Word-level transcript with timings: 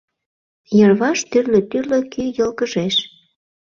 Йырваш 0.77 1.19
тӱрлӧ-тӱрлӧ 1.29 1.99
кӱ 2.11 2.23
йылгыжеш... 2.37 2.95